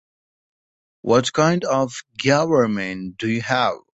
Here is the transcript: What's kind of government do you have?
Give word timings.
What's 1.03 1.29
kind 1.29 1.63
of 1.63 1.93
government 2.19 3.17
do 3.19 3.29
you 3.29 3.43
have? 3.43 3.77